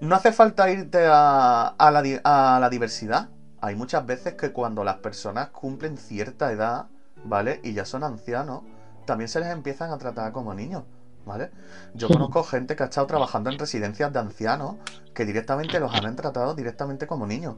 no 0.00 0.16
hace 0.16 0.32
falta 0.32 0.70
irte 0.70 1.06
a, 1.06 1.74
la, 1.78 2.20
a 2.24 2.60
la 2.60 2.70
diversidad. 2.70 3.28
Hay 3.60 3.76
muchas 3.76 4.04
veces 4.04 4.34
que 4.34 4.52
cuando 4.52 4.82
las 4.82 4.96
personas 4.96 5.48
cumplen 5.50 5.96
cierta 5.96 6.50
edad, 6.50 6.86
¿vale? 7.24 7.60
Y 7.62 7.72
ya 7.74 7.84
son 7.84 8.02
ancianos, 8.02 8.62
también 9.06 9.28
se 9.28 9.38
les 9.38 9.50
empiezan 9.50 9.90
a 9.90 9.98
tratar 9.98 10.32
como 10.32 10.54
niños. 10.54 10.82
¿Vale? 11.24 11.52
Yo 11.94 12.08
conozco 12.08 12.42
gente 12.42 12.74
que 12.74 12.82
ha 12.82 12.86
estado 12.86 13.06
trabajando 13.06 13.48
en 13.48 13.56
residencias 13.56 14.12
de 14.12 14.18
ancianos 14.18 14.74
que 15.14 15.24
directamente 15.24 15.78
los 15.78 15.94
han 15.94 16.16
tratado 16.16 16.56
directamente 16.56 17.06
como 17.06 17.28
niños. 17.28 17.54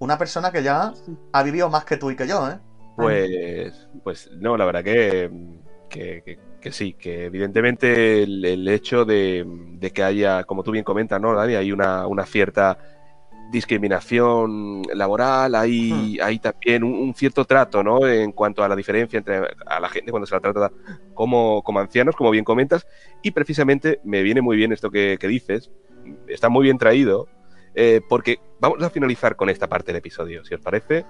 Una 0.00 0.18
persona 0.18 0.50
que 0.50 0.62
ya 0.62 0.92
ha 1.32 1.42
vivido 1.42 1.70
más 1.70 1.84
que 1.84 1.96
tú 1.96 2.10
y 2.10 2.16
que 2.16 2.26
yo, 2.26 2.48
¿eh? 2.48 2.58
Pues, 2.96 3.88
pues 4.02 4.30
no, 4.32 4.56
la 4.56 4.64
verdad 4.64 4.82
que, 4.82 5.30
que, 5.88 6.72
sí, 6.72 6.94
que 6.94 7.26
evidentemente 7.26 8.22
el, 8.22 8.68
hecho 8.68 9.04
de, 9.04 9.46
que 9.94 10.02
haya, 10.02 10.44
como 10.44 10.62
tú 10.62 10.72
bien 10.72 10.84
comentas, 10.84 11.20
¿no, 11.20 11.34
Dani? 11.34 11.54
Hay 11.54 11.72
una, 11.72 12.06
una 12.06 12.26
cierta 12.26 12.78
discriminación 13.50 14.82
laboral, 14.94 15.54
hay, 15.54 15.92
hmm. 15.92 16.22
hay 16.22 16.38
también 16.38 16.84
un, 16.84 17.14
cierto 17.14 17.44
trato, 17.44 17.82
¿no? 17.82 18.06
En 18.06 18.32
cuanto 18.32 18.62
a 18.62 18.68
la 18.68 18.76
diferencia 18.76 19.18
entre 19.18 19.40
a 19.66 19.80
la 19.80 19.88
gente 19.88 20.10
cuando 20.10 20.26
se 20.26 20.34
la 20.34 20.40
trata 20.40 20.70
como, 21.14 21.62
como 21.62 21.80
ancianos, 21.80 22.16
como 22.16 22.30
bien 22.30 22.44
comentas, 22.44 22.86
y 23.22 23.32
precisamente 23.32 24.00
me 24.04 24.22
viene 24.22 24.40
muy 24.40 24.56
bien 24.56 24.72
esto 24.72 24.90
que, 24.90 25.18
dices, 25.20 25.70
está 26.28 26.48
muy 26.48 26.64
bien 26.64 26.78
traído, 26.78 27.28
eh, 27.74 28.00
porque 28.08 28.38
vamos 28.60 28.82
a 28.82 28.90
finalizar 28.90 29.36
con 29.36 29.48
esta 29.48 29.68
parte 29.68 29.92
del 29.92 29.98
episodio, 29.98 30.44
si 30.44 30.54
os 30.54 30.60
parece, 30.60 31.04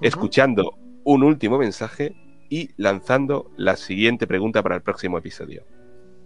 escuchando 0.00 0.78
un 1.04 1.22
último 1.22 1.58
mensaje 1.58 2.14
y 2.48 2.70
lanzando 2.76 3.50
la 3.56 3.76
siguiente 3.76 4.26
pregunta 4.26 4.62
para 4.62 4.76
el 4.76 4.82
próximo 4.82 5.18
episodio. 5.18 5.64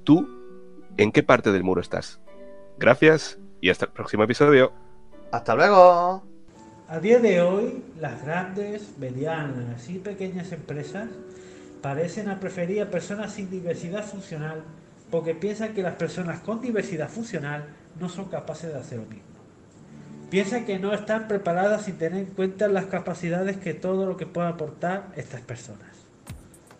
¿Tú 0.05 0.29
en 0.97 1.13
qué 1.13 1.23
parte 1.23 1.53
del 1.53 1.65
muro 1.65 1.81
estás? 1.81 2.21
Gracias 2.79 3.39
y 3.61 3.71
hasta 3.71 3.87
el 3.87 3.93
próximo 3.93 4.25
episodio. 4.25 4.73
Hasta 5.33 5.55
luego. 5.55 6.23
A 6.89 7.01
día 7.01 7.19
de 7.19 7.41
hoy, 7.41 7.83
las 8.01 8.25
grandes, 8.25 8.97
medianas 8.99 9.89
y 9.91 9.99
pequeñas 9.99 10.53
empresas 10.53 11.09
parecen 11.83 12.29
a 12.29 12.41
preferir 12.41 12.83
a 12.83 12.91
personas 12.91 13.35
sin 13.35 13.51
diversidad 13.51 14.05
funcional 14.05 14.65
porque 15.11 15.35
piensan 15.35 15.75
que 15.75 15.83
las 15.83 15.95
personas 15.95 16.41
con 16.41 16.61
diversidad 16.61 17.09
funcional 17.09 17.67
no 17.99 18.09
son 18.09 18.27
capaces 18.27 18.73
de 18.73 18.79
hacer 18.79 18.99
lo 18.99 19.07
mismo. 19.07 19.28
Piensan 20.31 20.67
que 20.67 20.79
no 20.79 20.93
están 20.93 21.27
preparadas 21.27 21.87
sin 21.87 21.97
tener 21.97 22.21
en 22.21 22.27
cuenta 22.27 22.69
las 22.69 22.85
capacidades 22.87 23.57
que 23.57 23.73
todo 23.73 24.05
lo 24.05 24.19
que 24.19 24.27
pueden 24.27 24.53
aportar 24.53 25.09
estas 25.17 25.41
personas. 25.41 25.89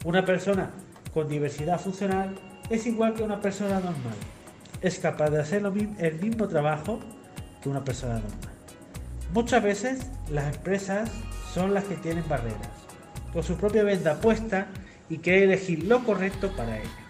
Una 0.05 0.27
persona 0.27 0.71
con 1.15 1.29
diversidad 1.29 1.81
funcional 1.81 2.35
es 2.69 2.87
igual 2.87 3.15
que 3.15 3.23
una 3.23 3.41
persona 3.41 3.81
normal. 3.81 4.15
Es 4.83 4.99
capaz 4.99 5.31
de 5.31 5.41
hacer 5.41 5.63
el 5.99 6.21
mismo 6.21 6.47
trabajo 6.47 7.01
que 7.63 7.71
una 7.71 7.85
persona 7.85 8.15
normal. 8.15 8.55
Muchas 9.33 9.63
veces 9.63 10.07
las 10.31 10.55
empresas 10.55 11.11
son 11.55 11.73
las 11.73 11.85
que 11.85 11.97
tienen 11.97 12.29
barreras, 12.29 12.69
con 13.33 13.43
su 13.43 13.57
propia 13.57 13.83
venda 13.83 14.21
puesta 14.21 14.67
y 15.09 15.19
que 15.19 15.45
elegir 15.45 15.85
lo 15.85 16.05
correcto 16.05 16.53
para 16.55 16.79
ellos. 16.79 17.08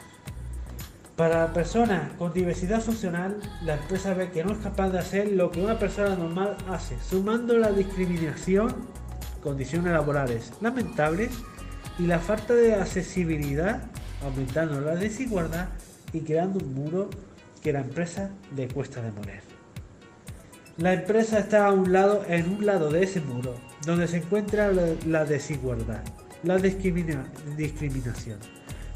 Para 1.19 1.41
la 1.41 1.53
persona 1.53 2.13
con 2.17 2.33
diversidad 2.33 2.81
funcional, 2.81 3.41
la 3.65 3.75
empresa 3.75 4.15
ve 4.15 4.31
que 4.31 4.45
no 4.45 4.53
es 4.53 4.59
capaz 4.59 4.91
de 4.91 5.01
hacer 5.01 5.33
lo 5.33 5.51
que 5.51 5.61
una 5.61 5.77
persona 5.77 6.15
normal 6.15 6.57
hace, 6.69 6.97
sumando 7.01 7.59
la 7.59 7.73
discriminación, 7.73 8.73
condiciones 9.43 9.93
laborales 9.93 10.53
lamentables 10.61 11.31
y 11.99 12.07
la 12.07 12.21
falta 12.21 12.55
de 12.55 12.77
accesibilidad, 12.77 13.83
aumentando 14.23 14.81
la 14.81 14.95
desigualdad 14.95 15.67
y 16.13 16.21
creando 16.21 16.61
un 16.65 16.73
muro 16.73 17.11
que 17.65 17.73
la 17.73 17.81
empresa 17.81 18.31
le 18.55 18.69
cuesta 18.69 19.03
demoler. 19.03 19.43
La 20.77 20.93
empresa 20.93 21.41
está 21.41 21.67
a 21.67 21.73
un 21.73 21.93
lado, 21.93 22.25
en 22.29 22.49
un 22.49 22.65
lado 22.65 22.91
de 22.91 23.03
ese 23.03 23.21
muro, 23.21 23.57
donde 23.85 24.07
se 24.07 24.19
encuentra 24.19 24.71
la, 25.05 25.25
desigualdad, 25.25 26.05
la 26.45 26.59
discriminación, 26.59 28.39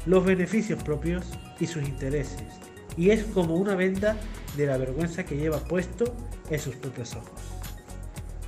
los 0.05 0.25
beneficios 0.25 0.83
propios 0.83 1.25
y 1.59 1.67
sus 1.67 1.83
intereses, 1.83 2.43
y 2.97 3.09
es 3.09 3.23
como 3.25 3.55
una 3.55 3.75
venda 3.75 4.17
de 4.57 4.67
la 4.67 4.77
vergüenza 4.77 5.25
que 5.25 5.37
lleva 5.37 5.59
puesto 5.59 6.15
en 6.49 6.59
sus 6.59 6.75
propios 6.75 7.15
ojos. 7.15 7.41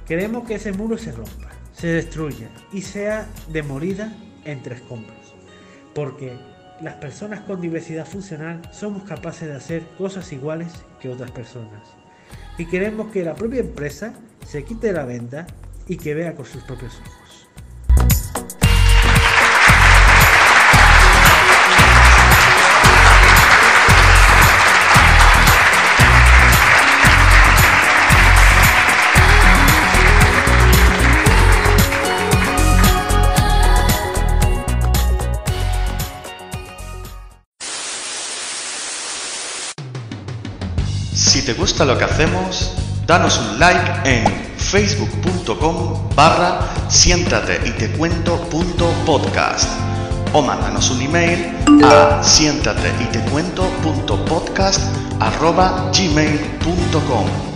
Queremos 0.08 0.48
que 0.48 0.56
ese 0.56 0.72
muro 0.72 0.98
se 0.98 1.12
rompa, 1.12 1.50
se 1.74 1.88
destruya 1.88 2.50
y 2.72 2.82
sea 2.82 3.28
demolida 3.52 4.14
entre 4.44 4.76
escombros, 4.76 5.36
porque 5.94 6.38
las 6.82 6.96
personas 6.96 7.42
con 7.42 7.62
diversidad 7.62 8.06
funcional 8.06 8.62
somos 8.72 9.04
capaces 9.04 9.48
de 9.48 9.56
hacer 9.56 9.88
cosas 9.98 10.32
iguales 10.32 10.72
que 11.00 11.10
otras 11.10 11.32
personas 11.32 11.96
y 12.58 12.66
queremos 12.66 13.12
que 13.12 13.24
la 13.24 13.36
propia 13.36 13.62
empresa 13.62 14.14
se 14.46 14.64
quite 14.64 14.94
la 14.94 15.06
venda 15.06 15.46
y 15.88 15.98
que 15.98 16.14
vea 16.14 16.36
con 16.36 16.46
sus 16.46 16.64
propios 16.64 16.94
ojos. 17.00 17.25
Te 41.46 41.54
gusta 41.54 41.86
lo 41.86 41.96
que 41.96 42.06
hacemos, 42.06 42.72
danos 43.06 43.38
un 43.38 43.60
like 43.60 44.10
en 44.10 44.26
facebook.com 44.58 46.10
barra 46.16 46.60
siéntate 46.90 47.62
y 47.68 47.72
te 47.72 47.88
podcast. 49.06 49.70
O 50.34 50.42
mándanos 50.42 50.90
un 50.90 51.04
email 51.04 51.56
a 51.84 52.24
siéntate 52.24 52.92
y 53.00 53.06
te 53.06 53.20
podcast 54.26 54.82
arroba 55.20 55.92
gmail.com 55.96 57.55